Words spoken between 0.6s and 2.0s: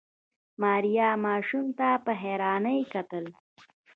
ماريا ماشوم ته